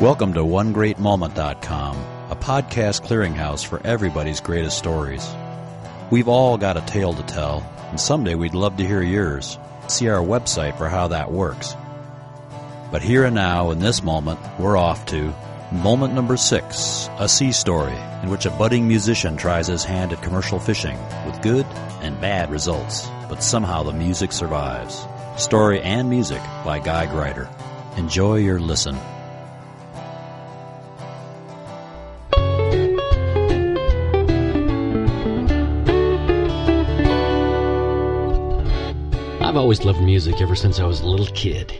Welcome 0.00 0.32
to 0.32 0.40
OneGreatMoment.com, 0.40 1.96
a 2.30 2.34
podcast 2.34 3.06
clearinghouse 3.06 3.66
for 3.66 3.86
everybody's 3.86 4.40
greatest 4.40 4.78
stories. 4.78 5.30
We've 6.10 6.26
all 6.26 6.56
got 6.56 6.78
a 6.78 6.80
tale 6.80 7.12
to 7.12 7.22
tell, 7.24 7.70
and 7.90 8.00
someday 8.00 8.34
we'd 8.34 8.54
love 8.54 8.78
to 8.78 8.86
hear 8.86 9.02
yours. 9.02 9.58
See 9.88 10.08
our 10.08 10.24
website 10.24 10.78
for 10.78 10.88
how 10.88 11.08
that 11.08 11.30
works. 11.30 11.76
But 12.90 13.02
here 13.02 13.26
and 13.26 13.34
now, 13.34 13.72
in 13.72 13.80
this 13.80 14.02
moment, 14.02 14.40
we're 14.58 14.78
off 14.78 15.04
to 15.06 15.34
moment 15.70 16.14
number 16.14 16.38
six, 16.38 17.10
a 17.18 17.28
sea 17.28 17.52
story 17.52 17.98
in 18.22 18.30
which 18.30 18.46
a 18.46 18.50
budding 18.52 18.88
musician 18.88 19.36
tries 19.36 19.66
his 19.66 19.84
hand 19.84 20.14
at 20.14 20.22
commercial 20.22 20.58
fishing 20.58 20.96
with 21.26 21.42
good 21.42 21.66
and 22.00 22.18
bad 22.22 22.50
results, 22.50 23.06
but 23.28 23.42
somehow 23.42 23.82
the 23.82 23.92
music 23.92 24.32
survives. 24.32 25.06
Story 25.36 25.82
and 25.82 26.08
music 26.08 26.40
by 26.64 26.78
Guy 26.78 27.04
Grider. 27.04 27.50
Enjoy 27.98 28.36
your 28.36 28.58
listen. 28.58 28.98
I've 39.50 39.56
always 39.56 39.84
loved 39.84 40.00
music 40.00 40.40
ever 40.40 40.54
since 40.54 40.78
I 40.78 40.84
was 40.84 41.00
a 41.00 41.06
little 41.08 41.26
kid. 41.26 41.72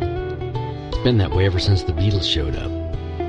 It's 0.00 0.98
been 1.04 1.18
that 1.18 1.30
way 1.30 1.44
ever 1.44 1.58
since 1.58 1.82
the 1.82 1.92
Beatles 1.92 2.24
showed 2.24 2.56
up. 2.56 2.72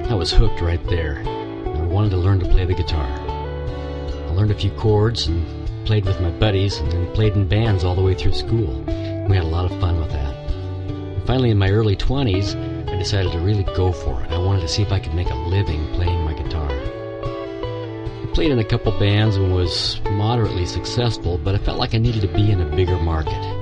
I 0.09 0.13
was 0.13 0.31
hooked 0.31 0.61
right 0.61 0.81
there, 0.85 1.17
and 1.17 1.77
I 1.77 1.81
wanted 1.81 2.11
to 2.11 2.15
learn 2.15 2.39
to 2.39 2.45
play 2.45 2.63
the 2.63 2.73
guitar. 2.73 3.05
I 3.05 4.31
learned 4.31 4.51
a 4.51 4.55
few 4.55 4.71
chords 4.71 5.27
and 5.27 5.45
played 5.85 6.05
with 6.05 6.21
my 6.21 6.29
buddies, 6.29 6.77
and 6.77 6.89
then 6.89 7.11
played 7.11 7.33
in 7.33 7.45
bands 7.45 7.83
all 7.83 7.93
the 7.93 8.01
way 8.01 8.13
through 8.13 8.35
school. 8.35 8.83
We 9.27 9.35
had 9.35 9.43
a 9.43 9.49
lot 9.49 9.69
of 9.69 9.77
fun 9.81 9.99
with 9.99 10.11
that. 10.11 10.33
And 10.33 11.27
finally, 11.27 11.49
in 11.51 11.57
my 11.57 11.69
early 11.69 11.97
20s, 11.97 12.55
I 12.89 12.97
decided 12.97 13.33
to 13.33 13.39
really 13.39 13.65
go 13.75 13.91
for 13.91 14.23
it. 14.23 14.31
I 14.31 14.37
wanted 14.37 14.61
to 14.61 14.69
see 14.69 14.81
if 14.81 14.93
I 14.93 14.99
could 15.01 15.13
make 15.13 15.29
a 15.29 15.35
living 15.35 15.85
playing 15.93 16.23
my 16.23 16.35
guitar. 16.35 16.71
I 16.71 18.29
played 18.33 18.51
in 18.51 18.59
a 18.59 18.63
couple 18.63 18.97
bands 18.97 19.35
and 19.35 19.53
was 19.53 19.99
moderately 20.09 20.65
successful, 20.65 21.37
but 21.37 21.53
I 21.53 21.57
felt 21.57 21.79
like 21.79 21.95
I 21.95 21.97
needed 21.97 22.21
to 22.21 22.29
be 22.29 22.49
in 22.49 22.61
a 22.61 22.75
bigger 22.77 22.97
market. 22.97 23.56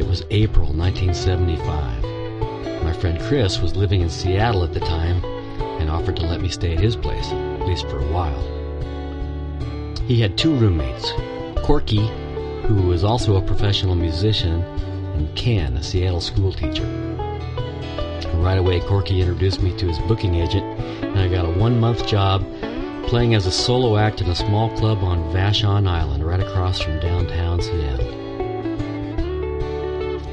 It 0.00 0.08
was 0.08 0.24
April 0.30 0.72
1975. 0.72 2.82
My 2.82 2.94
friend 2.94 3.20
Chris 3.20 3.60
was 3.60 3.76
living 3.76 4.00
in 4.00 4.08
Seattle 4.08 4.64
at 4.64 4.72
the 4.72 4.80
time 4.80 5.22
and 5.78 5.90
offered 5.90 6.16
to 6.16 6.24
let 6.24 6.40
me 6.40 6.48
stay 6.48 6.72
at 6.72 6.80
his 6.80 6.96
place, 6.96 7.30
at 7.30 7.66
least 7.66 7.86
for 7.86 7.98
a 7.98 8.10
while. 8.10 8.40
He 10.06 10.18
had 10.18 10.38
two 10.38 10.54
roommates 10.54 11.12
Corky, 11.66 12.06
who 12.66 12.86
was 12.86 13.04
also 13.04 13.36
a 13.36 13.42
professional 13.42 13.94
musician, 13.94 14.62
and 15.16 15.36
Ken, 15.36 15.76
a 15.76 15.82
Seattle 15.82 16.22
school 16.22 16.54
teacher. 16.54 16.86
Right 18.36 18.58
away, 18.58 18.80
Corky 18.80 19.20
introduced 19.20 19.60
me 19.60 19.76
to 19.76 19.86
his 19.86 19.98
booking 19.98 20.36
agent, 20.36 20.64
and 21.04 21.20
I 21.20 21.28
got 21.28 21.44
a 21.44 21.58
one 21.58 21.78
month 21.78 22.06
job 22.06 22.42
playing 23.06 23.34
as 23.34 23.44
a 23.44 23.52
solo 23.52 23.98
act 23.98 24.22
in 24.22 24.30
a 24.30 24.34
small 24.34 24.74
club 24.78 25.04
on 25.04 25.30
Vashon 25.34 25.86
Island, 25.86 26.24
right 26.24 26.40
across 26.40 26.80
from 26.80 27.00
downtown 27.00 27.60
Seattle. 27.60 28.19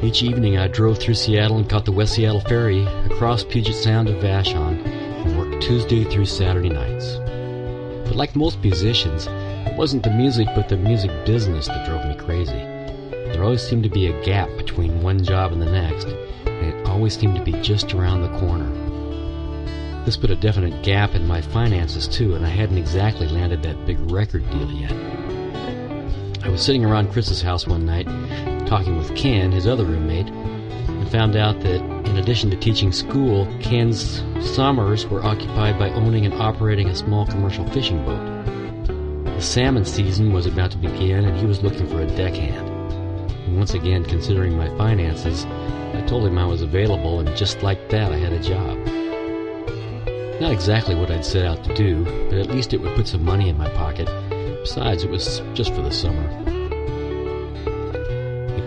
Each 0.04 0.22
evening 0.22 0.60
I 0.60 0.68
drove 0.68 1.00
through 1.00 1.16
Seattle 1.16 1.58
and 1.58 1.68
caught 1.68 1.86
the 1.86 1.92
West 1.92 2.14
Seattle 2.14 2.42
Ferry 2.42 2.86
across 3.10 3.44
Puget 3.44 3.74
Sound 3.74 4.08
to 4.08 4.14
Vashon 4.14 4.86
and 4.86 5.38
worked 5.38 5.64
Tuesday 5.64 6.04
through 6.04 6.28
Saturday 6.28 6.70
nights. 6.70 7.16
But 8.08 8.16
like 8.16 8.36
most 8.36 8.62
musicians, 8.62 9.26
it 9.26 9.76
wasn't 9.76 10.04
the 10.04 10.12
music 10.12 10.48
but 10.56 10.70
the 10.70 10.78
music 10.78 11.10
business 11.26 11.66
that 11.66 11.88
drove 11.88 12.06
me 12.06 12.14
crazy. 12.16 12.52
There 13.32 13.44
always 13.44 13.68
seemed 13.68 13.84
to 13.84 13.90
be 13.90 14.06
a 14.06 14.24
gap 14.24 14.50
between 14.56 15.02
one 15.02 15.24
job 15.24 15.52
and 15.52 15.60
the 15.60 15.72
next, 15.72 16.06
and 16.46 16.76
it 16.76 16.88
always 16.88 17.18
seemed 17.18 17.36
to 17.36 17.44
be 17.44 17.54
just 17.64 17.96
around 17.96 18.22
the 18.22 18.40
corner. 18.40 18.72
This 20.06 20.16
put 20.16 20.30
a 20.30 20.36
definite 20.36 20.84
gap 20.84 21.16
in 21.16 21.26
my 21.26 21.42
finances 21.42 22.08
too, 22.08 22.36
and 22.36 22.46
I 22.46 22.50
hadn't 22.50 22.78
exactly 22.78 23.28
landed 23.28 23.64
that 23.64 23.88
big 23.88 24.00
record 24.12 24.48
deal 24.52 24.72
yet. 24.72 25.17
I 26.48 26.50
was 26.50 26.62
sitting 26.62 26.86
around 26.86 27.12
Chris's 27.12 27.42
house 27.42 27.68
one 27.68 27.86
night, 27.86 28.08
talking 28.68 28.98
with 28.98 29.14
Ken, 29.18 29.52
his 29.52 29.68
other 29.68 29.84
roommate, 29.84 30.30
and 30.30 31.12
found 31.12 31.36
out 31.36 31.60
that 31.60 31.82
in 32.08 32.16
addition 32.16 32.50
to 32.50 32.56
teaching 32.56 32.94
school, 32.94 33.46
Ken's 33.60 34.24
summers 34.40 35.06
were 35.08 35.22
occupied 35.22 35.78
by 35.78 35.90
owning 35.90 36.26
and 36.26 36.34
operating 36.36 36.88
a 36.88 36.96
small 36.96 37.26
commercial 37.26 37.68
fishing 37.72 38.02
boat. 38.06 38.46
The 39.26 39.42
salmon 39.42 39.84
season 39.84 40.32
was 40.32 40.46
about 40.46 40.72
to 40.72 40.78
begin, 40.78 41.26
and 41.26 41.38
he 41.38 41.46
was 41.46 41.62
looking 41.62 41.86
for 41.86 42.00
a 42.00 42.08
deckhand. 42.08 42.70
And 43.30 43.58
once 43.58 43.74
again, 43.74 44.06
considering 44.06 44.56
my 44.56 44.70
finances, 44.78 45.46
I 45.96 46.02
told 46.08 46.26
him 46.26 46.38
I 46.38 46.46
was 46.46 46.62
available, 46.62 47.20
and 47.20 47.36
just 47.36 47.62
like 47.62 47.90
that, 47.90 48.14
I 48.14 48.18
had 48.18 48.32
a 48.32 48.40
job. 48.40 48.78
Not 50.40 50.54
exactly 50.54 50.96
what 50.96 51.12
I'd 51.12 51.26
set 51.26 51.46
out 51.46 51.66
to 51.66 51.74
do, 51.76 52.06
but 52.30 52.40
at 52.40 52.48
least 52.48 52.74
it 52.74 52.80
would 52.80 52.96
put 52.96 53.10
some 53.10 53.26
money 53.26 53.50
in 53.50 53.58
my 53.58 53.70
pocket. 53.72 54.08
Besides, 54.62 55.04
it 55.04 55.10
was 55.10 55.42
just 55.54 55.74
for 55.74 55.82
the 55.82 55.92
summer. 55.92 56.48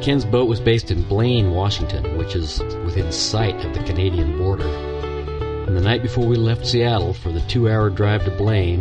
Ken's 0.02 0.24
boat 0.24 0.48
was 0.48 0.60
based 0.60 0.90
in 0.90 1.02
Blaine, 1.02 1.50
Washington, 1.50 2.16
which 2.16 2.34
is 2.34 2.60
within 2.86 3.12
sight 3.12 3.54
of 3.66 3.74
the 3.74 3.84
Canadian 3.84 4.38
border. 4.38 4.66
And 4.66 5.76
the 5.76 5.80
night 5.82 6.00
before 6.00 6.26
we 6.26 6.36
left 6.36 6.66
Seattle 6.66 7.12
for 7.12 7.30
the 7.30 7.42
two 7.42 7.68
hour 7.68 7.90
drive 7.90 8.24
to 8.24 8.30
Blaine, 8.30 8.78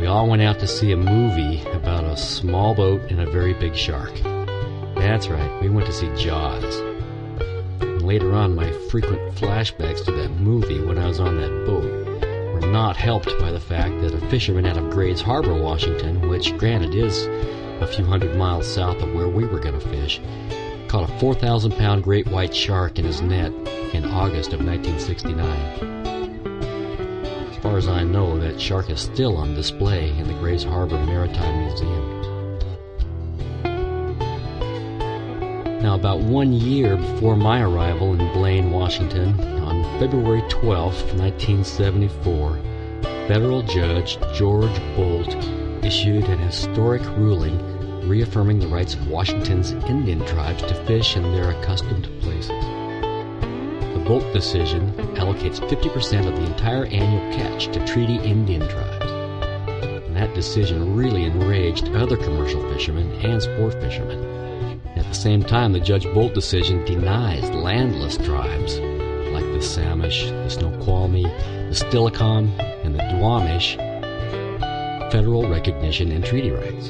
we 0.00 0.06
all 0.06 0.28
went 0.28 0.42
out 0.42 0.58
to 0.58 0.66
see 0.66 0.90
a 0.90 0.96
movie 0.96 1.62
about 1.70 2.02
a 2.02 2.16
small 2.16 2.74
boat 2.74 3.02
and 3.08 3.20
a 3.20 3.30
very 3.30 3.54
big 3.54 3.76
shark. 3.76 4.12
That's 4.96 5.28
right, 5.28 5.62
we 5.62 5.68
went 5.68 5.86
to 5.86 5.92
see 5.92 6.12
Jaws. 6.16 6.76
And 7.80 8.02
later 8.02 8.32
on, 8.32 8.56
my 8.56 8.72
frequent 8.90 9.36
flashbacks 9.36 10.04
to 10.06 10.10
that 10.10 10.30
movie 10.30 10.80
when 10.80 10.98
I 10.98 11.06
was 11.06 11.20
on 11.20 11.36
that 11.36 11.66
boat 11.66 12.01
not 12.72 12.96
helped 12.96 13.38
by 13.38 13.52
the 13.52 13.60
fact 13.60 14.00
that 14.00 14.14
a 14.14 14.20
fisherman 14.28 14.64
out 14.64 14.78
of 14.78 14.88
Grays 14.88 15.20
Harbor, 15.20 15.54
Washington, 15.54 16.26
which 16.30 16.56
granted 16.56 16.94
is 16.94 17.26
a 17.82 17.86
few 17.86 18.02
hundred 18.02 18.34
miles 18.34 18.66
south 18.66 19.02
of 19.02 19.12
where 19.12 19.28
we 19.28 19.44
were 19.44 19.60
going 19.60 19.78
to 19.78 19.88
fish, 19.88 20.22
caught 20.88 21.08
a 21.08 21.18
4,000 21.18 21.72
pound 21.72 22.02
great 22.02 22.26
white 22.28 22.56
shark 22.56 22.98
in 22.98 23.04
his 23.04 23.20
net 23.20 23.52
in 23.92 24.06
August 24.06 24.54
of 24.54 24.64
1969. 24.64 25.46
As 27.50 27.56
far 27.58 27.76
as 27.76 27.88
I 27.88 28.04
know, 28.04 28.38
that 28.38 28.58
shark 28.58 28.88
is 28.88 29.00
still 29.00 29.36
on 29.36 29.54
display 29.54 30.08
in 30.16 30.26
the 30.26 30.34
Grays 30.34 30.64
Harbor 30.64 30.98
Maritime 31.04 31.66
Museum. 31.66 32.22
Now, 35.82 35.96
about 35.96 36.20
one 36.20 36.52
year 36.52 36.96
before 36.96 37.36
my 37.36 37.60
arrival 37.60 38.12
in 38.12 38.32
Blaine, 38.32 38.70
Washington, 38.70 39.38
on 39.62 39.82
February 39.98 40.41
12, 40.62 41.18
1974, 41.18 42.56
federal 43.26 43.62
judge 43.62 44.16
George 44.32 44.70
Boldt 44.94 45.84
issued 45.84 46.22
an 46.26 46.38
historic 46.38 47.02
ruling 47.16 47.58
reaffirming 48.08 48.60
the 48.60 48.68
rights 48.68 48.94
of 48.94 49.08
Washington's 49.08 49.72
Indian 49.72 50.24
tribes 50.24 50.62
to 50.62 50.74
fish 50.84 51.16
in 51.16 51.24
their 51.32 51.50
accustomed 51.50 52.08
places. 52.20 52.50
The 52.50 54.04
Boldt 54.06 54.32
decision 54.32 54.92
allocates 55.16 55.58
50% 55.58 56.28
of 56.28 56.36
the 56.36 56.46
entire 56.46 56.86
annual 56.86 57.36
catch 57.36 57.66
to 57.72 57.84
treaty 57.84 58.18
Indian 58.18 58.68
tribes. 58.68 59.10
And 60.06 60.14
that 60.14 60.32
decision 60.32 60.94
really 60.94 61.24
enraged 61.24 61.88
other 61.88 62.16
commercial 62.16 62.62
fishermen 62.72 63.10
and 63.26 63.42
sport 63.42 63.74
fishermen. 63.82 64.80
At 64.94 65.08
the 65.08 65.14
same 65.14 65.42
time, 65.42 65.72
the 65.72 65.80
Judge 65.80 66.04
Boldt 66.04 66.34
decision 66.34 66.84
denies 66.84 67.50
landless 67.50 68.16
tribes 68.16 68.78
Samish, 69.62 70.28
the 70.44 70.50
Snoqualmie, 70.50 71.22
the 71.22 71.74
Steilacoom, 71.74 72.50
and 72.84 72.94
the 72.94 73.02
Duwamish 73.02 73.76
federal 75.12 75.48
recognition 75.48 76.10
and 76.10 76.24
treaty 76.24 76.50
rights. 76.50 76.88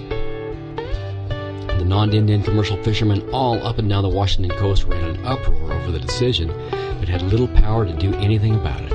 The 1.78 1.84
non-Indian 1.84 2.42
commercial 2.45 2.80
fishermen 2.84 3.28
all 3.30 3.60
up 3.66 3.78
and 3.78 3.89
down 3.89 4.04
the 4.04 4.09
Washington 4.09 4.57
coast 4.59 4.84
ran 4.84 5.03
an 5.03 5.27
uproar 5.27 5.72
over 5.72 5.91
the 5.91 5.98
decision, 5.98 6.48
but 6.71 7.09
had 7.09 7.22
little 7.22 7.48
power 7.48 7.84
to 7.84 7.92
do 7.92 8.15
anything 8.15 8.54
about 8.54 8.80
it. 8.80 8.91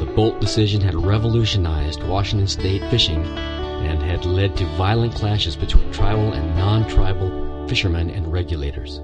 The 0.00 0.12
Boldt 0.14 0.38
decision 0.38 0.82
had 0.82 0.94
revolutionized 0.94 2.02
Washington 2.02 2.46
state 2.46 2.82
fishing 2.90 3.24
and 3.24 4.02
had 4.02 4.26
led 4.26 4.56
to 4.58 4.66
violent 4.76 5.14
clashes 5.14 5.56
between 5.56 5.90
tribal 5.90 6.34
and 6.34 6.56
non-tribal 6.56 7.66
fishermen 7.68 8.10
and 8.10 8.30
regulators. 8.30 9.00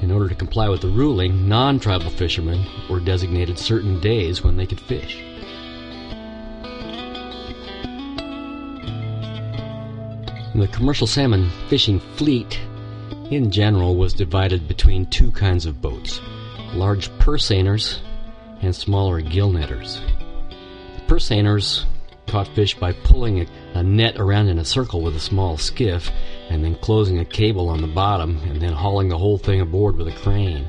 In 0.00 0.12
order 0.12 0.28
to 0.28 0.34
comply 0.34 0.68
with 0.68 0.80
the 0.80 0.88
ruling, 0.88 1.48
non-tribal 1.48 2.10
fishermen 2.10 2.64
were 2.88 3.00
designated 3.00 3.58
certain 3.58 4.00
days 4.00 4.44
when 4.44 4.56
they 4.56 4.66
could 4.66 4.80
fish. 4.80 5.16
The 10.54 10.68
commercial 10.72 11.06
salmon 11.06 11.50
fishing 11.68 12.00
fleet 12.16 12.58
in 13.30 13.50
general 13.50 13.96
was 13.96 14.12
divided 14.14 14.66
between 14.66 15.06
two 15.06 15.30
kinds 15.30 15.66
of 15.66 15.82
boats 15.82 16.20
large 16.74 17.16
purse 17.18 17.48
seiners 17.48 17.98
and 18.62 18.74
smaller 18.74 19.20
gill 19.20 19.50
netters. 19.52 20.00
The 20.96 21.02
purse 21.06 21.28
seiners 21.28 21.84
caught 22.26 22.48
fish 22.48 22.74
by 22.74 22.92
pulling 22.92 23.48
a 23.74 23.82
net 23.82 24.16
around 24.18 24.48
in 24.48 24.58
a 24.58 24.64
circle 24.64 25.00
with 25.00 25.16
a 25.16 25.20
small 25.20 25.56
skiff 25.56 26.10
and 26.50 26.64
then 26.64 26.74
closing 26.76 27.18
a 27.18 27.24
cable 27.24 27.68
on 27.68 27.80
the 27.80 27.86
bottom 27.86 28.38
and 28.48 28.60
then 28.60 28.72
hauling 28.72 29.08
the 29.08 29.18
whole 29.18 29.38
thing 29.38 29.60
aboard 29.60 29.96
with 29.96 30.08
a 30.08 30.12
crane. 30.12 30.66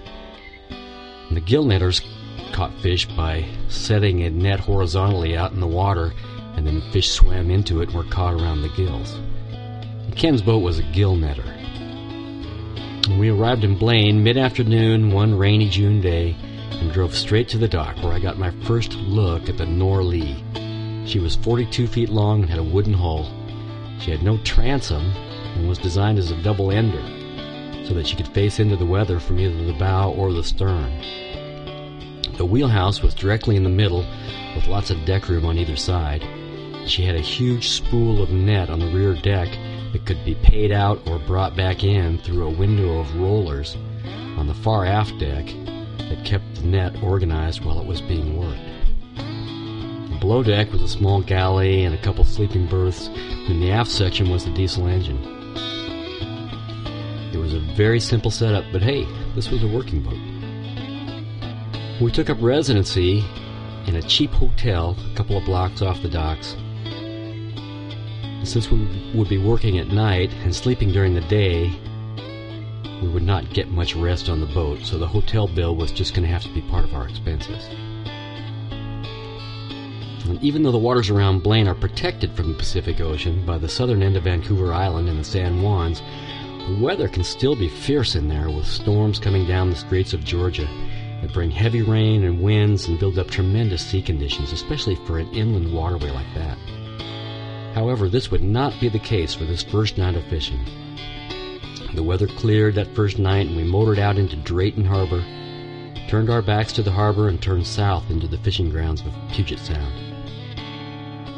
And 1.27 1.37
the 1.37 1.41
gill 1.41 1.63
netters 1.63 2.01
caught 2.51 2.73
fish 2.79 3.05
by 3.05 3.45
setting 3.69 4.23
a 4.23 4.29
net 4.29 4.59
horizontally 4.59 5.37
out 5.37 5.51
in 5.51 5.59
the 5.59 5.67
water, 5.67 6.13
and 6.55 6.65
then 6.65 6.81
fish 6.91 7.11
swam 7.11 7.49
into 7.49 7.81
it 7.81 7.89
and 7.89 7.97
were 7.97 8.11
caught 8.11 8.33
around 8.33 8.61
the 8.61 8.69
gills. 8.69 9.19
Ken's 10.15 10.41
boat 10.41 10.59
was 10.59 10.79
a 10.79 10.83
gill 10.91 11.15
netter. 11.15 11.55
We 13.17 13.29
arrived 13.29 13.63
in 13.63 13.77
Blaine 13.77 14.21
mid 14.21 14.37
afternoon 14.37 15.11
one 15.11 15.37
rainy 15.37 15.69
June 15.69 16.01
day 16.01 16.35
and 16.71 16.91
drove 16.91 17.15
straight 17.15 17.47
to 17.49 17.57
the 17.57 17.67
dock 17.67 17.95
where 18.03 18.11
I 18.11 18.19
got 18.19 18.37
my 18.37 18.51
first 18.65 18.95
look 18.95 19.47
at 19.47 19.57
the 19.57 19.65
Norlee. 19.65 20.43
She 21.07 21.19
was 21.19 21.37
42 21.37 21.87
feet 21.87 22.09
long 22.09 22.41
and 22.41 22.49
had 22.49 22.59
a 22.59 22.63
wooden 22.63 22.93
hull. 22.93 23.31
She 24.01 24.11
had 24.11 24.21
no 24.21 24.37
transom 24.39 25.13
and 25.55 25.67
was 25.67 25.77
designed 25.77 26.19
as 26.19 26.31
a 26.31 26.41
double 26.43 26.71
ender 26.71 27.03
so 27.85 27.93
that 27.93 28.07
she 28.07 28.15
could 28.15 28.27
face 28.27 28.59
into 28.59 28.75
the 28.75 28.85
weather 28.85 29.19
from 29.19 29.39
either 29.39 29.65
the 29.65 29.73
bow 29.73 30.11
or 30.11 30.31
the 30.31 30.43
stern. 30.43 30.91
The 32.37 32.45
wheelhouse 32.45 33.01
was 33.01 33.15
directly 33.15 33.55
in 33.55 33.63
the 33.63 33.69
middle 33.69 34.05
with 34.55 34.67
lots 34.67 34.91
of 34.91 35.05
deck 35.05 35.27
room 35.27 35.45
on 35.45 35.57
either 35.57 35.75
side. 35.75 36.21
She 36.87 37.03
had 37.03 37.15
a 37.15 37.21
huge 37.21 37.69
spool 37.69 38.21
of 38.21 38.29
net 38.29 38.69
on 38.69 38.79
the 38.79 38.91
rear 38.91 39.13
deck 39.15 39.49
that 39.91 40.05
could 40.05 40.23
be 40.23 40.35
paid 40.35 40.71
out 40.71 41.05
or 41.07 41.19
brought 41.19 41.55
back 41.55 41.83
in 41.83 42.17
through 42.19 42.47
a 42.47 42.57
window 42.57 42.99
of 42.99 43.15
rollers 43.15 43.75
on 44.37 44.47
the 44.47 44.53
far 44.53 44.85
aft 44.85 45.17
deck 45.19 45.47
that 45.97 46.23
kept 46.25 46.55
the 46.55 46.67
net 46.67 47.03
organized 47.03 47.65
while 47.65 47.79
it 47.79 47.87
was 47.87 48.01
being 48.01 48.37
worked. 48.37 48.61
The 49.17 50.17
Below 50.19 50.43
deck 50.43 50.71
was 50.71 50.81
a 50.81 50.87
small 50.87 51.21
galley 51.21 51.83
and 51.83 51.93
a 51.93 52.01
couple 52.01 52.23
sleeping 52.23 52.67
berths, 52.67 53.07
and 53.07 53.61
the 53.61 53.71
aft 53.71 53.91
section 53.91 54.29
was 54.29 54.45
the 54.45 54.53
diesel 54.53 54.87
engine. 54.87 55.38
Very 57.79 57.99
simple 58.01 58.29
setup, 58.29 58.65
but 58.71 58.81
hey, 58.81 59.05
this 59.35 59.49
was 59.49 59.63
a 59.63 59.67
working 59.67 60.01
boat. 60.01 60.19
We 62.01 62.11
took 62.11 62.29
up 62.29 62.37
residency 62.41 63.23
in 63.87 63.95
a 63.95 64.01
cheap 64.01 64.31
hotel 64.31 64.97
a 65.11 65.15
couple 65.15 65.37
of 65.37 65.45
blocks 65.45 65.81
off 65.81 66.01
the 66.01 66.09
docks 66.09 66.57
since 68.43 68.71
we 68.71 68.79
would 69.13 69.29
be 69.29 69.37
working 69.37 69.77
at 69.77 69.87
night 69.89 70.33
and 70.43 70.55
sleeping 70.55 70.91
during 70.91 71.13
the 71.13 71.21
day, 71.21 71.71
we 73.01 73.07
would 73.07 73.23
not 73.23 73.49
get 73.51 73.69
much 73.69 73.95
rest 73.95 74.29
on 74.29 74.39
the 74.39 74.47
boat, 74.47 74.81
so 74.81 74.97
the 74.97 75.07
hotel 75.07 75.47
bill 75.47 75.75
was 75.75 75.91
just 75.91 76.13
going 76.13 76.23
to 76.23 76.33
have 76.33 76.43
to 76.43 76.53
be 76.53 76.61
part 76.61 76.83
of 76.85 76.93
our 76.93 77.07
expenses. 77.07 77.65
And 80.25 80.41
even 80.43 80.63
though 80.63 80.71
the 80.71 80.77
waters 80.77 81.09
around 81.09 81.43
Blaine 81.43 81.67
are 81.67 81.75
protected 81.75 82.35
from 82.35 82.49
the 82.49 82.57
Pacific 82.57 83.01
Ocean 83.01 83.45
by 83.45 83.57
the 83.57 83.69
southern 83.69 84.03
end 84.03 84.15
of 84.15 84.23
Vancouver 84.23 84.73
Island 84.73 85.09
and 85.09 85.19
the 85.19 85.23
San 85.23 85.59
Juans, 85.59 86.01
the 86.69 86.83
weather 86.83 87.07
can 87.07 87.24
still 87.24 87.56
be 87.56 87.68
fierce 87.68 88.13
in 88.13 88.27
there 88.27 88.51
with 88.51 88.66
storms 88.66 89.18
coming 89.18 89.48
down 89.48 89.71
the 89.71 89.75
Straits 89.75 90.13
of 90.13 90.24
Georgia 90.24 90.68
that 91.19 91.33
bring 91.33 91.50
heavy 91.50 91.81
rain 91.81 92.24
and 92.24 92.44
winds 92.44 92.88
and 92.88 93.00
build 93.00 93.18
up 93.18 93.27
tremendous 93.27 93.83
sea 93.83 94.04
conditions, 94.04 94.51
especially 94.51 94.94
for 95.07 95.18
an 95.18 95.27
inland 95.33 95.74
waterway 95.74 96.12
like 96.12 96.31
that. 96.36 96.60
However, 97.74 98.07
this 98.07 98.30
would 98.30 98.44
not 98.44 98.80
be 98.80 98.88
the 98.88 99.00
case 99.00 99.33
for 99.33 99.45
this 99.45 99.63
first 99.63 99.98
night 99.98 100.16
of 100.16 100.24
fishing. 100.25 100.63
The 101.95 102.04
weather 102.04 102.27
cleared 102.27 102.75
that 102.75 102.94
first 102.95 103.18
night 103.18 103.48
and 103.48 103.57
we 103.57 103.63
motored 103.63 103.98
out 103.98 104.19
into 104.19 104.36
Drayton 104.36 104.86
Harbor, 104.86 105.25
turned 106.07 106.30
our 106.30 106.44
backs 106.44 106.71
to 106.74 106.83
the 106.83 106.92
harbor, 106.92 107.30
and 107.30 107.42
turned 107.42 107.66
south 107.66 108.12
into 108.12 108.27
the 108.27 108.38
fishing 108.38 108.69
grounds 108.69 109.01
of 109.01 109.13
Puget 109.31 109.57
Sound. 109.57 109.92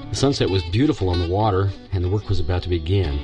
The 0.10 0.16
sunset 0.16 0.50
was 0.50 0.64
beautiful 0.64 1.08
on 1.08 1.20
the 1.20 1.30
water 1.30 1.70
and 1.94 2.04
the 2.04 2.10
work 2.10 2.28
was 2.28 2.42
about 2.42 2.64
to 2.64 2.70
begin. 2.70 3.18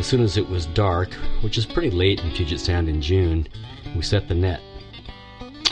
As 0.00 0.06
soon 0.06 0.22
as 0.22 0.38
it 0.38 0.48
was 0.48 0.64
dark, 0.64 1.12
which 1.42 1.58
is 1.58 1.66
pretty 1.66 1.90
late 1.90 2.24
in 2.24 2.30
Puget 2.30 2.58
Sound 2.58 2.88
in 2.88 3.02
June, 3.02 3.46
we 3.94 4.00
set 4.00 4.28
the 4.28 4.34
net. 4.34 4.62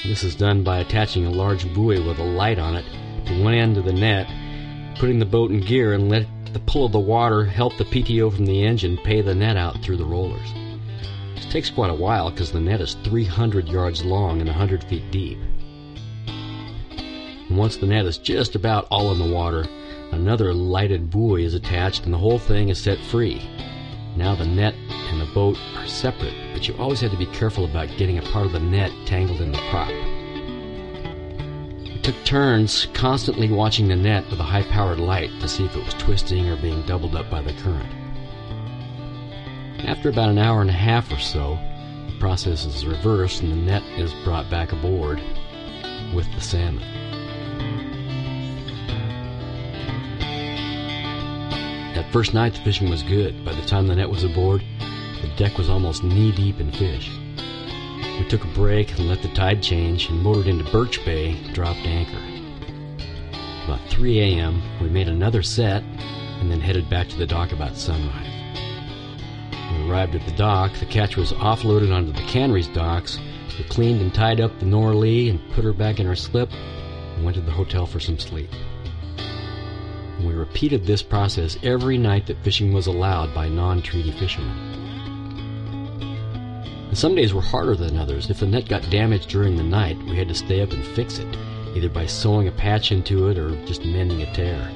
This 0.05 0.23
is 0.23 0.35
done 0.35 0.63
by 0.63 0.81
attaching 0.81 1.25
a 1.25 1.31
large 1.31 1.73
buoy 1.73 1.99
with 1.99 2.19
a 2.19 2.25
light 2.25 2.59
on 2.59 2.77
it 2.77 2.85
to 3.25 3.43
one 3.43 3.55
end 3.55 3.79
of 3.79 3.87
the 3.87 3.93
net 3.95 4.29
putting 4.99 5.19
the 5.19 5.25
boat 5.25 5.51
in 5.51 5.61
gear 5.61 5.95
and 5.95 6.11
let 6.11 6.27
the 6.53 6.61
pull 6.61 6.85
of 6.85 6.93
the 6.93 7.01
water 7.01 7.47
help 7.47 7.79
the 7.79 7.87
PTO 7.87 8.31
from 8.31 8.45
the 8.45 8.67
engine 8.67 8.99
pay 8.99 9.23
the 9.23 9.35
net 9.35 9.57
out 9.57 9.83
through 9.83 9.97
the 9.97 10.05
rollers. 10.05 10.53
This 11.35 11.47
takes 11.47 11.71
quite 11.71 11.91
a 11.91 11.95
while 11.95 12.31
because 12.31 12.53
the 12.53 12.61
net 12.61 12.83
is 12.83 12.99
300 13.05 13.67
yards 13.67 14.05
long 14.05 14.41
and 14.41 14.49
100 14.51 14.85
feet 14.85 15.11
deep. 15.11 15.39
And 16.29 17.57
once 17.57 17.79
the 17.79 17.87
net 17.87 18.05
is 18.05 18.19
just 18.19 18.57
about 18.57 18.89
all 18.91 19.11
in 19.11 19.19
the 19.19 19.35
water, 19.35 19.67
another 20.13 20.53
lighted 20.53 21.09
buoy 21.09 21.45
is 21.45 21.55
attached 21.55 22.05
and 22.05 22.13
the 22.13 22.19
whole 22.19 22.39
thing 22.39 22.69
is 22.69 22.79
set 22.79 22.99
free. 22.99 23.41
Now 24.19 24.35
the 24.35 24.45
net 24.45 24.75
and 24.91 25.21
the 25.21 25.33
boat 25.33 25.57
are 25.77 25.87
separate, 25.87 26.35
but 26.53 26.67
you 26.67 26.75
always 26.77 27.01
have 27.03 27.13
to 27.13 27.17
be 27.17 27.27
careful 27.27 27.65
about 27.65 27.97
getting 27.97 28.19
a 28.19 28.23
part 28.23 28.47
of 28.47 28.53
the 28.53 28.59
net 28.59 28.91
tangled 29.07 29.41
in 29.41 29.53
the 29.53 29.59
prop 29.71 29.87
We 31.85 32.01
took 32.03 32.17
turns 32.25 32.89
constantly 32.95 33.49
watching 33.49 33.87
the 33.87 33.95
net 33.95 34.29
with 34.29 34.41
a 34.41 34.43
high 34.43 34.65
powered 34.65 34.99
light 34.99 35.31
to 35.41 35.47
see 35.47 35.67
if 35.67 35.77
it 35.77 35.85
was 35.85 35.95
twisting 35.95 36.49
or 36.49 36.57
being 36.57 36.83
doubled 36.83 37.15
up 37.15 37.31
by 37.31 37.43
the 37.43 37.53
current. 37.63 37.89
After 39.85 40.09
about 40.09 40.31
an 40.31 40.39
hour 40.39 40.63
and 40.63 40.71
a 40.71 40.73
half 40.73 41.13
or 41.13 41.21
so, 41.21 41.57
the 42.11 42.19
process 42.19 42.65
is 42.65 42.85
reversed 42.85 43.43
and 43.43 43.53
the 43.53 43.57
net 43.57 43.85
is 44.01 44.13
brought 44.25 44.51
back 44.51 44.73
aboard 44.73 45.23
with 46.13 46.27
the 46.35 46.41
salmon. 46.41 46.98
First 52.13 52.35
night 52.35 52.55
the 52.55 52.61
fishing 52.61 52.91
was 52.91 53.03
good. 53.03 53.45
By 53.45 53.55
the 53.55 53.67
time 53.67 53.87
the 53.87 53.97
net 53.97 54.11
was 54.11 54.25
aboard, 54.25 54.63
the 55.23 55.33
deck 55.37 55.59
was 55.59 55.69
almost 55.69 56.05
knee 56.05 56.33
deep 56.33 56.61
in 56.61 56.73
fish. 56.73 57.11
We 58.19 58.27
took 58.29 58.45
a 58.45 58.49
break 58.49 58.91
and 58.99 59.09
let 59.09 59.23
the 59.23 59.29
tide 59.29 59.63
change 59.63 60.09
and 60.09 60.23
motored 60.23 60.47
into 60.47 60.71
Birch 60.71 61.05
Bay, 61.05 61.35
dropped 61.53 61.81
anchor. 61.81 62.23
About 63.65 63.81
3 63.91 64.21
a.m., 64.21 64.63
we 64.81 64.89
made 64.89 65.09
another 65.09 65.43
set 65.43 65.83
and 65.83 66.51
then 66.51 66.61
headed 66.61 66.89
back 66.89 67.09
to 67.09 67.17
the 67.17 67.27
dock 67.27 67.53
about 67.53 67.77
sunrise. 67.77 68.27
When 69.53 69.85
we 69.85 69.91
arrived 69.91 70.15
at 70.15 70.25
the 70.25 70.37
dock, 70.37 70.73
the 70.75 70.87
catch 70.87 71.17
was 71.17 71.33
offloaded 71.33 71.95
onto 71.95 72.13
the 72.13 72.27
cannery's 72.29 72.69
docks. 72.69 73.19
We 73.59 73.65
cleaned 73.65 74.01
and 74.01 74.15
tied 74.15 74.41
up 74.41 74.59
the 74.59 74.67
Nor 74.67 74.95
Lee 74.95 75.29
and 75.29 75.41
put 75.53 75.65
her 75.65 75.73
back 75.73 76.01
in 76.01 76.07
her 76.07 76.17
slip 76.17 76.51
and 76.53 77.25
went 77.25 77.37
to 77.37 77.43
the 77.43 77.51
hotel 77.51 77.87
for 77.87 78.01
some 78.01 78.19
sleep. 78.19 78.51
And 80.19 80.27
we 80.27 80.35
repeated 80.35 80.85
this 80.85 81.03
process 81.03 81.57
every 81.63 81.97
night 81.97 82.27
that 82.27 82.43
fishing 82.43 82.73
was 82.73 82.89
allowed 82.89 83.33
by 83.33 83.49
non 83.49 83.81
treaty 83.81 84.11
fishermen. 84.11 84.79
And 86.89 86.99
some 86.99 87.15
days 87.15 87.33
were 87.33 87.41
harder 87.41 87.77
than 87.77 87.97
others. 87.97 88.29
If 88.29 88.41
the 88.41 88.47
net 88.47 88.69
got 88.69 88.91
damaged 88.91 89.29
during 89.29 89.57
the 89.57 89.63
night, 89.63 89.97
we 90.05 90.17
had 90.17 90.29
to 90.29 90.35
stay 90.35 90.61
up 90.61 90.73
and 90.73 90.85
fix 90.85 91.19
it, 91.19 91.37
either 91.77 91.89
by 91.89 92.07
sewing 92.07 92.49
a 92.49 92.53
patch 92.53 92.91
into 92.91 93.29
it 93.29 93.39
or 93.39 93.51
just 93.65 93.85
mending 93.85 94.23
a 94.23 94.35
tear. 94.35 94.71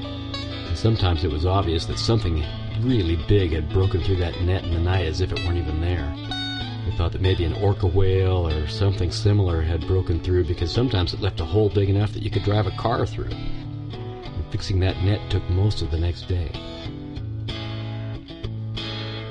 And 0.68 0.78
sometimes 0.78 1.24
it 1.24 1.32
was 1.32 1.44
obvious 1.44 1.86
that 1.86 1.98
something 1.98 2.44
really 2.80 3.16
big 3.26 3.52
had 3.52 3.68
broken 3.70 4.00
through 4.02 4.16
that 4.16 4.40
net 4.42 4.64
in 4.64 4.72
the 4.72 4.80
night 4.80 5.06
as 5.06 5.20
if 5.20 5.32
it 5.32 5.44
weren't 5.44 5.58
even 5.58 5.80
there. 5.80 6.14
We 6.86 6.96
thought 6.96 7.12
that 7.12 7.20
maybe 7.20 7.44
an 7.44 7.54
orca 7.54 7.86
whale 7.86 8.46
or 8.46 8.68
something 8.68 9.10
similar 9.10 9.60
had 9.62 9.86
broken 9.86 10.20
through 10.20 10.44
because 10.44 10.70
sometimes 10.70 11.14
it 11.14 11.20
left 11.20 11.40
a 11.40 11.44
hole 11.44 11.68
big 11.68 11.88
enough 11.88 12.12
that 12.12 12.22
you 12.22 12.30
could 12.30 12.44
drive 12.44 12.66
a 12.66 12.72
car 12.72 13.06
through. 13.06 13.30
Fixing 14.52 14.80
that 14.80 15.02
net 15.02 15.30
took 15.30 15.42
most 15.48 15.80
of 15.80 15.90
the 15.90 15.98
next 15.98 16.28
day. 16.28 16.52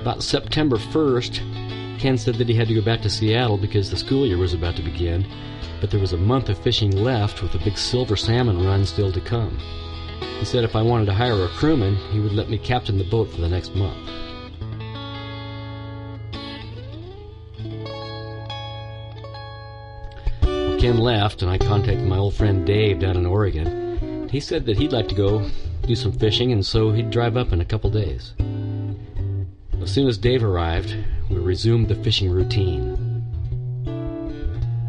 About 0.01 0.23
September 0.23 0.77
1st, 0.77 1.99
Ken 1.99 2.17
said 2.17 2.35
that 2.35 2.49
he 2.49 2.55
had 2.55 2.67
to 2.67 2.73
go 2.73 2.81
back 2.81 3.03
to 3.03 3.09
Seattle 3.09 3.57
because 3.57 3.91
the 3.91 3.97
school 3.97 4.25
year 4.25 4.39
was 4.39 4.55
about 4.55 4.75
to 4.77 4.81
begin, 4.81 5.23
but 5.79 5.91
there 5.91 5.99
was 5.99 6.13
a 6.13 6.17
month 6.17 6.49
of 6.49 6.57
fishing 6.57 6.89
left 6.89 7.43
with 7.43 7.53
a 7.53 7.59
big 7.59 7.77
silver 7.77 8.15
salmon 8.15 8.65
run 8.65 8.83
still 8.83 9.11
to 9.11 9.21
come. 9.21 9.59
He 10.39 10.45
said 10.45 10.63
if 10.63 10.75
I 10.75 10.81
wanted 10.81 11.05
to 11.05 11.13
hire 11.13 11.45
a 11.45 11.49
crewman, 11.49 11.97
he 12.11 12.19
would 12.19 12.33
let 12.33 12.49
me 12.49 12.57
captain 12.57 12.97
the 12.97 13.03
boat 13.03 13.31
for 13.31 13.41
the 13.41 13.47
next 13.47 13.75
month. 13.75 14.09
Ken 20.81 20.97
left, 20.97 21.43
and 21.43 21.51
I 21.51 21.59
contacted 21.59 22.07
my 22.07 22.17
old 22.17 22.33
friend 22.33 22.65
Dave 22.65 22.99
down 22.99 23.17
in 23.17 23.27
Oregon. 23.27 23.90
He 24.31 24.39
said 24.39 24.65
that 24.67 24.77
he'd 24.77 24.93
like 24.93 25.09
to 25.09 25.15
go 25.15 25.45
do 25.85 25.93
some 25.93 26.13
fishing, 26.13 26.53
and 26.53 26.65
so 26.65 26.93
he'd 26.93 27.09
drive 27.09 27.35
up 27.35 27.51
in 27.51 27.59
a 27.59 27.65
couple 27.65 27.89
days. 27.89 28.33
As 29.81 29.91
soon 29.91 30.07
as 30.07 30.17
Dave 30.17 30.41
arrived, 30.41 30.95
we 31.29 31.35
resumed 31.35 31.89
the 31.89 31.95
fishing 31.95 32.31
routine. 32.31 33.25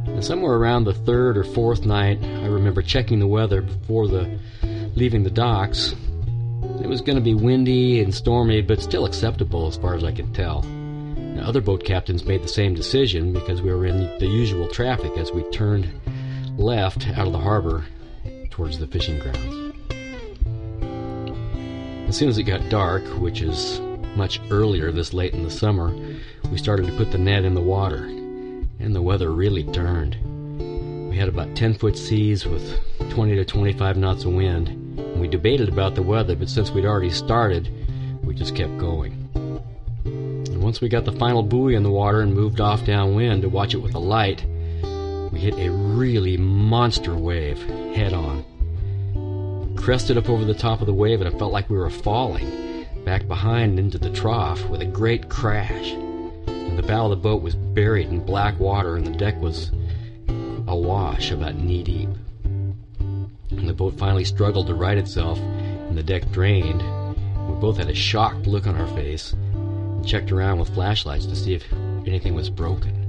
And 0.06 0.24
somewhere 0.24 0.54
around 0.54 0.84
the 0.84 0.94
third 0.94 1.36
or 1.36 1.42
fourth 1.42 1.84
night, 1.84 2.22
I 2.22 2.46
remember 2.46 2.82
checking 2.82 3.18
the 3.18 3.26
weather 3.26 3.62
before 3.62 4.06
the 4.06 4.38
leaving 4.94 5.24
the 5.24 5.30
docks. 5.30 5.96
It 6.80 6.86
was 6.86 7.00
going 7.00 7.16
to 7.16 7.24
be 7.24 7.34
windy 7.34 8.00
and 8.00 8.14
stormy, 8.14 8.62
but 8.62 8.80
still 8.80 9.06
acceptable 9.06 9.66
as 9.66 9.76
far 9.76 9.96
as 9.96 10.04
I 10.04 10.12
could 10.12 10.32
tell. 10.32 10.62
Now, 10.62 11.48
other 11.48 11.60
boat 11.60 11.82
captains 11.82 12.24
made 12.24 12.44
the 12.44 12.48
same 12.48 12.74
decision 12.74 13.32
because 13.32 13.60
we 13.60 13.72
were 13.72 13.86
in 13.86 14.18
the 14.20 14.26
usual 14.28 14.68
traffic 14.68 15.16
as 15.16 15.32
we 15.32 15.42
turned 15.50 15.88
left 16.56 17.08
out 17.08 17.26
of 17.26 17.32
the 17.32 17.40
harbor 17.40 17.84
towards 18.52 18.78
the 18.78 18.86
fishing 18.86 19.18
grounds. 19.18 19.74
As 22.08 22.16
soon 22.16 22.28
as 22.28 22.38
it 22.38 22.44
got 22.44 22.68
dark, 22.68 23.02
which 23.18 23.40
is 23.40 23.80
much 24.14 24.40
earlier 24.50 24.92
this 24.92 25.14
late 25.14 25.32
in 25.32 25.42
the 25.42 25.50
summer, 25.50 25.92
we 26.50 26.58
started 26.58 26.86
to 26.86 26.92
put 26.92 27.10
the 27.10 27.18
net 27.18 27.44
in 27.44 27.54
the 27.54 27.60
water, 27.60 28.04
and 28.78 28.94
the 28.94 29.02
weather 29.02 29.32
really 29.32 29.64
turned. 29.64 30.16
We 31.10 31.16
had 31.16 31.28
about 31.28 31.56
10 31.56 31.74
foot 31.74 31.96
seas 31.96 32.46
with 32.46 32.78
20 33.10 33.36
to 33.36 33.44
25 33.44 33.96
knots 33.96 34.24
of 34.24 34.34
wind. 34.34 34.68
And 34.68 35.20
we 35.20 35.28
debated 35.28 35.68
about 35.68 35.94
the 35.94 36.02
weather, 36.02 36.36
but 36.36 36.48
since 36.48 36.70
we'd 36.70 36.84
already 36.84 37.10
started, 37.10 37.70
we 38.22 38.34
just 38.34 38.54
kept 38.54 38.76
going. 38.76 39.28
And 40.04 40.62
once 40.62 40.80
we 40.80 40.88
got 40.88 41.04
the 41.04 41.12
final 41.12 41.42
buoy 41.42 41.74
in 41.74 41.82
the 41.82 41.90
water 41.90 42.20
and 42.20 42.34
moved 42.34 42.60
off 42.60 42.84
downwind 42.84 43.42
to 43.42 43.48
watch 43.48 43.74
it 43.74 43.78
with 43.82 43.94
a 43.94 43.98
light, 43.98 44.44
hit 45.42 45.58
a 45.58 45.72
really 45.72 46.36
monster 46.36 47.16
wave 47.16 47.60
head 47.96 48.12
on. 48.12 48.44
Crested 49.76 50.16
up 50.16 50.28
over 50.28 50.44
the 50.44 50.54
top 50.54 50.80
of 50.80 50.86
the 50.86 50.94
wave, 50.94 51.20
and 51.20 51.28
it 51.28 51.36
felt 51.36 51.52
like 51.52 51.68
we 51.68 51.76
were 51.76 51.90
falling 51.90 52.86
back 53.04 53.26
behind 53.26 53.76
into 53.76 53.98
the 53.98 54.10
trough 54.10 54.64
with 54.68 54.82
a 54.82 54.86
great 54.86 55.28
crash. 55.28 55.90
And 55.94 56.78
the 56.78 56.84
bow 56.84 57.06
of 57.06 57.10
the 57.10 57.16
boat 57.16 57.42
was 57.42 57.56
buried 57.56 58.06
in 58.06 58.24
black 58.24 58.60
water, 58.60 58.94
and 58.94 59.04
the 59.04 59.18
deck 59.18 59.36
was 59.40 59.72
awash 60.68 61.32
about 61.32 61.56
knee 61.56 61.82
deep. 61.82 62.10
And 62.44 63.68
the 63.68 63.74
boat 63.74 63.98
finally 63.98 64.24
struggled 64.24 64.68
to 64.68 64.74
right 64.74 64.96
itself, 64.96 65.40
and 65.40 65.98
the 65.98 66.04
deck 66.04 66.30
drained. 66.30 66.82
We 67.48 67.56
both 67.56 67.78
had 67.78 67.90
a 67.90 67.94
shocked 67.94 68.46
look 68.46 68.68
on 68.68 68.76
our 68.76 68.86
face 68.94 69.32
and 69.32 70.06
checked 70.06 70.30
around 70.30 70.60
with 70.60 70.72
flashlights 70.72 71.26
to 71.26 71.34
see 71.34 71.54
if 71.54 71.64
anything 72.06 72.36
was 72.36 72.48
broken. 72.48 73.01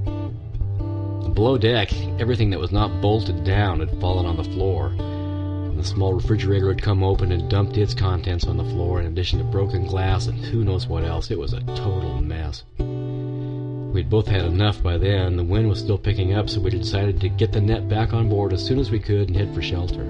Below 1.33 1.57
deck, 1.57 1.91
everything 2.19 2.51
that 2.51 2.59
was 2.59 2.71
not 2.71 3.01
bolted 3.01 3.43
down 3.43 3.79
had 3.79 3.99
fallen 3.99 4.27
on 4.27 4.37
the 4.37 4.43
floor. 4.43 4.89
And 4.89 5.79
the 5.79 5.83
small 5.83 6.13
refrigerator 6.13 6.67
had 6.67 6.81
come 6.81 7.03
open 7.03 7.31
and 7.31 7.49
dumped 7.49 7.75
its 7.75 7.95
contents 7.95 8.45
on 8.45 8.57
the 8.57 8.63
floor, 8.63 8.99
in 8.99 9.07
addition 9.07 9.39
to 9.39 9.45
broken 9.45 9.87
glass 9.87 10.27
and 10.27 10.37
who 10.37 10.63
knows 10.63 10.87
what 10.87 11.03
else. 11.03 11.31
It 11.31 11.39
was 11.39 11.53
a 11.53 11.61
total 11.61 12.21
mess. 12.21 12.63
We'd 12.77 14.09
both 14.11 14.27
had 14.27 14.45
enough 14.45 14.83
by 14.83 14.97
then. 14.97 15.35
The 15.35 15.43
wind 15.43 15.69
was 15.69 15.79
still 15.79 15.97
picking 15.97 16.33
up, 16.33 16.49
so 16.49 16.61
we 16.61 16.69
decided 16.69 17.19
to 17.21 17.29
get 17.29 17.51
the 17.51 17.61
net 17.61 17.89
back 17.89 18.13
on 18.13 18.29
board 18.29 18.53
as 18.53 18.63
soon 18.63 18.77
as 18.77 18.91
we 18.91 18.99
could 18.99 19.29
and 19.29 19.35
head 19.35 19.53
for 19.55 19.61
shelter. 19.61 20.03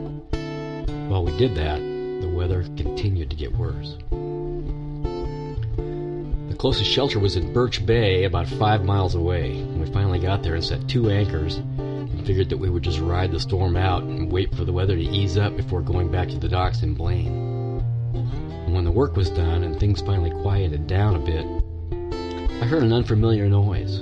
While 1.07 1.23
we 1.23 1.37
did 1.37 1.55
that, 1.55 1.79
the 1.79 2.33
weather 2.33 2.63
continued 2.75 3.29
to 3.29 3.35
get 3.37 3.55
worse. 3.55 3.97
Closest 6.63 6.89
shelter 6.89 7.19
was 7.19 7.35
in 7.35 7.51
Birch 7.51 7.85
Bay, 7.85 8.23
about 8.23 8.47
five 8.47 8.85
miles 8.85 9.15
away. 9.15 9.51
And 9.51 9.81
we 9.81 9.91
finally 9.91 10.17
got 10.17 10.43
there 10.43 10.55
and 10.55 10.63
set 10.63 10.87
two 10.87 11.09
anchors 11.09 11.57
and 11.57 12.25
figured 12.25 12.47
that 12.47 12.57
we 12.57 12.69
would 12.69 12.83
just 12.83 12.99
ride 12.99 13.33
the 13.33 13.39
storm 13.41 13.75
out 13.75 14.03
and 14.03 14.31
wait 14.31 14.55
for 14.55 14.63
the 14.63 14.71
weather 14.71 14.95
to 14.95 15.01
ease 15.01 15.37
up 15.37 15.57
before 15.57 15.81
going 15.81 16.09
back 16.09 16.29
to 16.29 16.39
the 16.39 16.47
docks 16.47 16.81
in 16.81 16.93
Blaine. 16.93 17.81
And 18.13 18.73
when 18.73 18.85
the 18.85 18.91
work 18.91 19.17
was 19.17 19.29
done 19.29 19.65
and 19.65 19.77
things 19.77 19.99
finally 19.99 20.31
quieted 20.31 20.87
down 20.87 21.15
a 21.15 21.19
bit, 21.19 21.45
I 22.63 22.65
heard 22.65 22.83
an 22.83 22.93
unfamiliar 22.93 23.49
noise. 23.49 23.99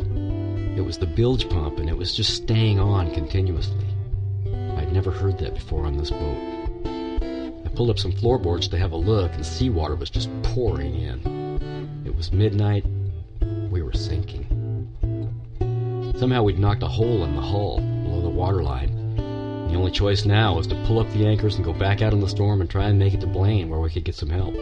It 0.78 0.86
was 0.86 1.00
the 1.00 1.08
bilge 1.08 1.50
pump, 1.50 1.80
and 1.80 1.90
it 1.90 1.98
was 1.98 2.16
just 2.16 2.36
staying 2.36 2.80
on 2.80 3.12
continuously. 3.16 3.88
I'd 4.78 4.94
never 4.94 5.10
heard 5.10 5.40
that 5.40 5.56
before 5.56 5.88
on 5.88 5.98
this 5.98 6.12
boat. 6.12 6.38
I 7.66 7.70
pulled 7.70 7.90
up 7.90 7.98
some 7.98 8.12
floorboards 8.12 8.68
to 8.68 8.78
have 8.78 8.92
a 8.92 8.98
look, 8.98 9.34
and 9.34 9.44
seawater 9.44 9.96
was 9.96 10.12
just 10.12 10.30
pouring 10.44 10.94
in. 10.94 11.41
It 12.12 12.18
was 12.18 12.34
midnight. 12.34 12.86
We 13.72 13.82
were 13.82 13.94
sinking. 13.94 14.46
Somehow 16.20 16.44
we'd 16.44 16.60
knocked 16.60 16.84
a 16.84 16.88
hole 16.88 17.24
in 17.24 17.36
the 17.36 17.42
hull 17.42 17.80
below 17.80 18.22
the 18.22 18.30
waterline. 18.30 19.16
The 19.70 19.76
only 19.76 19.92
choice 19.92 20.26
now 20.26 20.58
was 20.58 20.68
to 20.68 20.84
pull 20.86 21.00
up 21.00 21.10
the 21.14 21.26
anchors 21.26 21.56
and 21.56 21.64
go 21.64 21.72
back 21.72 22.02
out 22.02 22.12
in 22.12 22.20
the 22.20 22.28
storm 22.28 22.60
and 22.60 22.70
try 22.70 22.90
and 22.90 23.00
make 23.00 23.14
it 23.14 23.22
to 23.22 23.28
Blaine 23.28 23.70
where 23.70 23.80
we 23.80 23.90
could 23.90 24.04
get 24.04 24.16
some 24.16 24.30
help. 24.30 24.54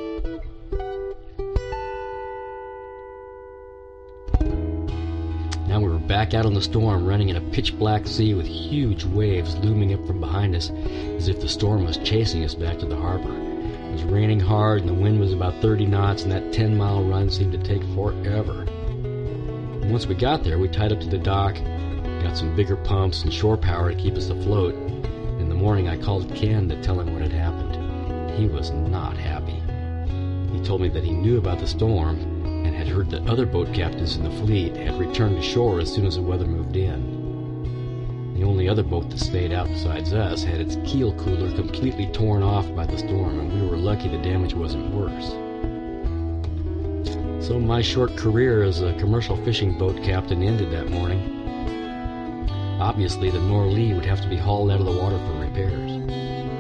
Now 5.68 5.80
we 5.80 5.90
were 5.90 5.98
back 5.98 6.36
out 6.36 6.46
in 6.46 6.54
the 6.54 6.62
storm, 6.62 7.08
running 7.08 7.30
in 7.30 7.36
a 7.36 7.42
pitch 7.50 7.76
black 7.80 8.06
sea 8.06 8.36
with 8.36 8.46
huge 8.46 9.06
waves 9.06 9.58
looming 9.58 9.96
up 9.96 10.06
from 10.06 10.20
behind 10.20 10.56
us 10.56 10.70
as 10.70 11.28
if 11.28 11.42
the 11.42 11.50
storm 11.50 11.84
was 11.84 11.98
chasing 11.98 12.44
us 12.44 12.54
back 12.54 12.78
to 12.78 12.86
the 12.86 12.96
harbor. 12.96 13.49
It 14.00 14.06
was 14.06 14.14
raining 14.14 14.40
hard 14.40 14.80
and 14.80 14.88
the 14.88 14.94
wind 14.94 15.20
was 15.20 15.34
about 15.34 15.62
30 15.62 15.86
knots, 15.86 16.24
and 16.24 16.32
that 16.32 16.54
10 16.54 16.78
mile 16.78 17.04
run 17.04 17.30
seemed 17.30 17.52
to 17.52 17.58
take 17.58 17.84
forever. 17.94 18.62
And 18.62 19.92
once 19.92 20.08
we 20.08 20.16
got 20.16 20.42
there, 20.42 20.58
we 20.58 20.70
tied 20.70 20.94
up 20.94 21.02
to 21.02 21.10
the 21.10 21.18
dock, 21.18 21.56
got 22.24 22.38
some 22.38 22.56
bigger 22.56 22.78
pumps 22.78 23.24
and 23.24 23.34
shore 23.34 23.58
power 23.58 23.92
to 23.92 23.98
keep 23.98 24.16
us 24.16 24.30
afloat. 24.30 24.74
In 24.74 25.50
the 25.50 25.56
morning, 25.56 25.90
I 25.90 25.98
called 25.98 26.34
Ken 26.34 26.70
to 26.70 26.82
tell 26.82 26.98
him 26.98 27.12
what 27.12 27.24
had 27.24 27.34
happened. 27.34 28.32
He 28.40 28.48
was 28.48 28.72
not 28.72 29.18
happy. 29.18 29.62
He 30.58 30.64
told 30.64 30.80
me 30.80 30.88
that 30.88 31.04
he 31.04 31.12
knew 31.12 31.38
about 31.38 31.60
the 31.60 31.68
storm 31.68 32.20
and 32.46 32.74
had 32.74 32.88
heard 32.88 33.10
that 33.10 33.28
other 33.28 33.46
boat 33.46 33.74
captains 33.74 34.16
in 34.16 34.24
the 34.24 34.32
fleet 34.32 34.78
had 34.78 34.98
returned 34.98 35.36
to 35.36 35.44
shore 35.44 35.82
as 35.82 35.94
soon 35.94 36.06
as 36.06 36.16
the 36.16 36.22
weather 36.22 36.48
moved 36.48 36.78
in. 36.78 37.19
The 38.40 38.46
only 38.46 38.70
other 38.70 38.84
boat 38.84 39.10
that 39.10 39.20
stayed 39.20 39.52
out 39.52 39.68
besides 39.68 40.14
us 40.14 40.46
had 40.46 40.62
its 40.62 40.78
keel 40.86 41.12
cooler 41.16 41.54
completely 41.58 42.08
torn 42.08 42.42
off 42.42 42.74
by 42.74 42.86
the 42.86 42.98
storm, 42.98 43.38
and 43.38 43.52
we 43.52 43.68
were 43.68 43.76
lucky 43.76 44.08
the 44.08 44.18
damage 44.18 44.54
wasn't 44.54 44.96
worse. 44.96 45.32
So 47.46 47.60
my 47.60 47.82
short 47.82 48.16
career 48.16 48.64
as 48.64 48.82
a 48.82 48.94
commercial 48.94 49.36
fishing 49.44 49.78
boat 49.78 50.02
captain 50.04 50.42
ended 50.42 50.72
that 50.72 50.88
morning. 50.88 51.20
Obviously, 52.80 53.30
the 53.30 53.40
Norlee 53.40 53.94
would 53.94 54.06
have 54.06 54.22
to 54.22 54.30
be 54.30 54.38
hauled 54.38 54.72
out 54.72 54.80
of 54.80 54.86
the 54.86 54.98
water 54.98 55.18
for 55.18 55.34
repairs. 55.34 55.92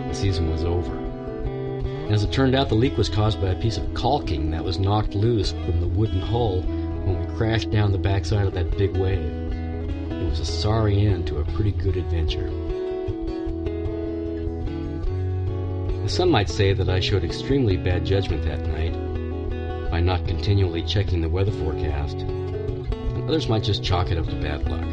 The 0.09 0.13
season 0.13 0.51
was 0.51 0.65
over. 0.65 0.97
As 2.11 2.25
it 2.25 2.33
turned 2.33 2.55
out, 2.55 2.67
the 2.67 2.75
leak 2.75 2.97
was 2.97 3.07
caused 3.07 3.39
by 3.39 3.51
a 3.51 3.61
piece 3.61 3.77
of 3.77 3.93
caulking 3.93 4.51
that 4.51 4.65
was 4.65 4.79
knocked 4.79 5.15
loose 5.15 5.53
from 5.53 5.79
the 5.79 5.87
wooden 5.87 6.19
hull 6.19 6.61
when 6.61 7.25
we 7.25 7.37
crashed 7.37 7.71
down 7.71 7.93
the 7.93 7.97
backside 7.97 8.47
of 8.47 8.53
that 8.55 8.77
big 8.77 8.97
wave. 8.97 9.48
Was 10.29 10.39
a 10.41 10.45
sorry 10.45 11.07
end 11.07 11.25
to 11.27 11.39
a 11.39 11.43
pretty 11.43 11.71
good 11.71 11.97
adventure. 11.97 12.49
Some 16.07 16.29
might 16.29 16.49
say 16.49 16.71
that 16.71 16.87
I 16.87 16.99
showed 16.99 17.23
extremely 17.23 17.77
bad 17.77 18.05
judgment 18.05 18.43
that 18.43 18.67
night 18.67 18.93
by 19.89 19.99
not 20.01 20.27
continually 20.27 20.83
checking 20.83 21.21
the 21.21 21.29
weather 21.29 21.51
forecast, 21.51 22.17
and 22.17 23.23
others 23.23 23.49
might 23.49 23.63
just 23.63 23.83
chalk 23.83 24.11
it 24.11 24.19
up 24.19 24.27
to 24.27 24.35
bad 24.35 24.69
luck. 24.69 24.85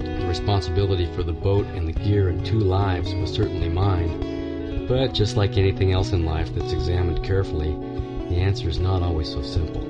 The 0.00 0.26
responsibility 0.26 1.04
for 1.14 1.22
the 1.22 1.32
boat 1.32 1.66
and 1.66 1.86
the 1.86 1.92
gear 1.92 2.30
and 2.30 2.44
two 2.44 2.60
lives 2.60 3.14
was 3.14 3.30
certainly 3.30 3.68
mine, 3.68 4.86
but 4.86 5.12
just 5.12 5.36
like 5.36 5.58
anything 5.58 5.92
else 5.92 6.12
in 6.12 6.24
life 6.24 6.54
that's 6.54 6.72
examined 6.72 7.22
carefully, 7.22 7.72
the 8.30 8.40
answer 8.40 8.70
is 8.70 8.78
not 8.78 9.02
always 9.02 9.30
so 9.30 9.42
simple. 9.42 9.89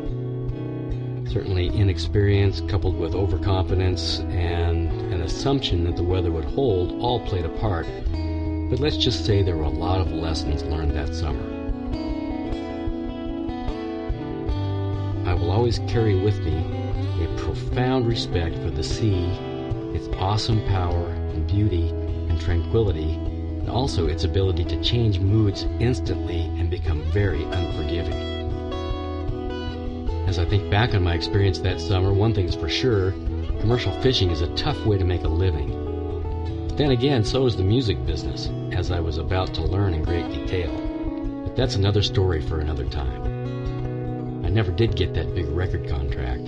Certainly, 1.32 1.68
inexperience 1.68 2.60
coupled 2.62 2.98
with 2.98 3.14
overconfidence 3.14 4.18
and 4.30 4.90
an 5.12 5.20
assumption 5.22 5.84
that 5.84 5.94
the 5.94 6.02
weather 6.02 6.32
would 6.32 6.44
hold 6.44 7.00
all 7.00 7.20
played 7.20 7.44
a 7.44 7.48
part, 7.48 7.86
but 8.68 8.80
let's 8.80 8.96
just 8.96 9.24
say 9.24 9.40
there 9.40 9.56
were 9.56 9.62
a 9.62 9.68
lot 9.68 10.00
of 10.00 10.10
lessons 10.10 10.64
learned 10.64 10.90
that 10.96 11.14
summer. 11.14 11.38
I 15.24 15.34
will 15.34 15.52
always 15.52 15.78
carry 15.86 16.16
with 16.18 16.40
me 16.40 16.56
a 17.24 17.36
profound 17.36 18.08
respect 18.08 18.56
for 18.56 18.70
the 18.70 18.82
sea, 18.82 19.26
its 19.94 20.08
awesome 20.16 20.66
power 20.66 21.10
and 21.10 21.46
beauty 21.46 21.90
and 21.90 22.40
tranquility, 22.40 23.12
and 23.12 23.70
also 23.70 24.08
its 24.08 24.24
ability 24.24 24.64
to 24.64 24.82
change 24.82 25.20
moods 25.20 25.62
instantly 25.78 26.40
and 26.58 26.68
become 26.68 27.04
very 27.12 27.44
unforgiving. 27.44 28.39
As 30.30 30.38
I 30.38 30.44
think 30.44 30.70
back 30.70 30.94
on 30.94 31.02
my 31.02 31.14
experience 31.14 31.58
that 31.58 31.80
summer, 31.80 32.12
one 32.12 32.32
thing's 32.32 32.54
for 32.54 32.68
sure 32.68 33.10
commercial 33.58 33.90
fishing 34.00 34.30
is 34.30 34.42
a 34.42 34.54
tough 34.54 34.86
way 34.86 34.96
to 34.96 35.04
make 35.04 35.24
a 35.24 35.28
living. 35.28 35.72
But 36.68 36.76
then 36.76 36.92
again, 36.92 37.24
so 37.24 37.46
is 37.46 37.56
the 37.56 37.64
music 37.64 38.06
business, 38.06 38.48
as 38.70 38.92
I 38.92 39.00
was 39.00 39.18
about 39.18 39.52
to 39.54 39.62
learn 39.62 39.92
in 39.92 40.04
great 40.04 40.30
detail. 40.30 40.70
But 41.44 41.56
that's 41.56 41.74
another 41.74 42.00
story 42.00 42.40
for 42.40 42.60
another 42.60 42.84
time. 42.84 44.44
I 44.46 44.50
never 44.50 44.70
did 44.70 44.94
get 44.94 45.14
that 45.14 45.34
big 45.34 45.48
record 45.48 45.88
contract. 45.88 46.46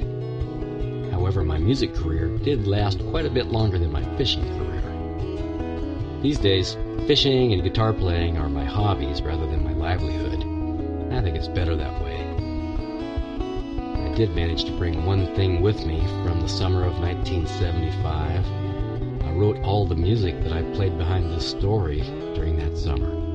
However, 1.11 1.43
my 1.43 1.59
music 1.59 1.93
career 1.93 2.29
did 2.39 2.69
last 2.69 3.01
quite 3.11 3.27
a 3.27 3.31
bit 3.31 3.49
longer 3.49 3.81
than 3.81 3.91
my 3.91 4.05
fishing 4.17 4.45
career. 4.59 6.21
These 6.23 6.39
days, 6.39 6.77
fishing 7.09 7.53
and 7.53 7.65
guitar 7.65 7.93
playing 7.93 8.39
are 8.39 8.49
my 8.49 8.65
hobbies 8.65 9.23
rather 9.23 9.47
than 9.47 9.65
my 9.65 9.73
livelihood. 9.73 10.39
I 11.13 11.21
think 11.21 11.35
it's 11.35 11.49
better 11.49 11.75
that 11.75 12.01
way. 12.01 12.32
Did 14.15 14.37
manage 14.37 14.65
to 14.65 14.73
bring 14.73 15.07
one 15.07 15.35
thing 15.35 15.63
with 15.63 15.87
me 15.87 15.99
from 16.23 16.43
the 16.43 16.49
summer 16.49 16.85
of 16.85 16.99
1975. 16.99 18.45
I 19.25 19.33
wrote 19.33 19.59
all 19.65 19.87
the 19.87 19.95
music 19.95 20.43
that 20.43 20.53
I 20.53 20.63
played 20.75 20.99
behind 20.99 21.33
this 21.33 21.49
story 21.49 22.03
during 22.35 22.57
that 22.59 22.77
summer. 22.77 23.32